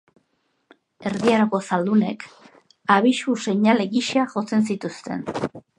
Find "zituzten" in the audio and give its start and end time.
4.73-5.27